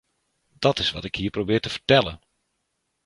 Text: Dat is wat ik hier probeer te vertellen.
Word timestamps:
Dat 0.59 0.79
is 0.79 0.91
wat 0.91 1.03
ik 1.03 1.15
hier 1.15 1.29
probeer 1.29 1.59
te 1.59 1.69
vertellen. 1.69 2.19